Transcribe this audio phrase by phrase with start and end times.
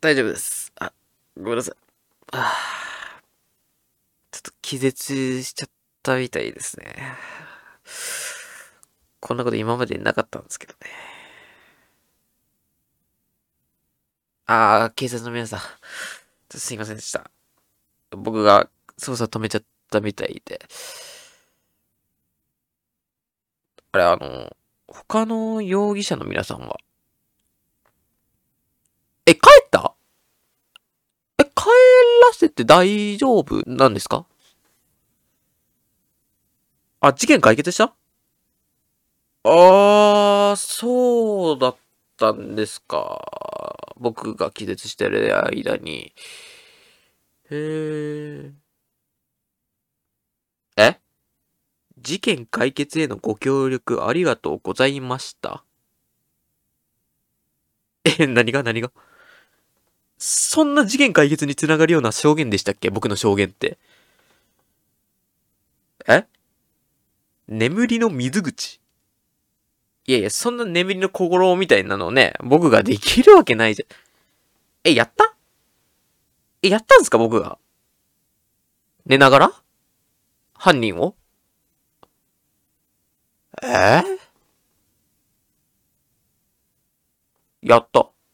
[0.00, 0.72] 大丈夫です。
[0.80, 0.92] あ、
[1.36, 1.74] ごめんなさい。
[2.32, 3.20] あー
[4.30, 5.70] ちょっと気絶しちゃっ
[6.02, 6.94] たみたいですね。
[9.20, 10.90] こんなこと今までなかったんですけどね。
[14.46, 15.60] あー、警察の皆さん。
[16.58, 17.30] すいませんでした。
[18.10, 20.60] 僕が捜査止めちゃったみたいで。
[23.92, 24.56] あれ、あの、
[24.88, 26.78] 他の容疑者の皆さんは
[29.26, 29.94] え、帰った
[31.38, 31.50] え、帰
[32.40, 34.24] らせて大丈夫なんですか？
[37.00, 37.94] あ、事件解決した？
[39.44, 41.76] あー、そうだっ
[42.16, 43.20] たんですか。
[43.96, 46.14] 僕が気絶してる間に。
[47.50, 48.52] へー。
[50.76, 50.98] え？
[51.98, 55.64] 事件解決へのご協力ありがとうございました。
[58.04, 58.90] え、何が何が？
[60.22, 62.90] そんな事件解決につながるような証言でしたっけ？
[62.90, 63.78] 僕の証言って。
[66.06, 66.26] え？
[67.48, 68.80] 眠りの水口
[70.06, 73.96] いやいや、そんな眠りの心みたいなのをね、僕ができるわけないじゃん。
[74.84, 75.34] え、やった？
[76.62, 77.16] え、やったんすか？
[77.16, 77.58] 僕が。
[79.06, 79.52] 寝ながら？
[80.52, 81.16] 犯人を？
[83.62, 83.66] え？
[83.66, 84.04] ー
[87.62, 88.10] やった。